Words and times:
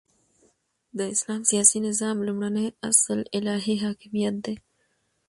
د 0.97 0.99
اسلام 1.13 1.41
سیاسی 1.51 1.77
نظام 1.87 2.15
لومړنی 2.27 2.67
اصل 2.89 3.19
الهی 3.37 3.75
حاکمیت 3.85 4.35
دی، 4.45 4.55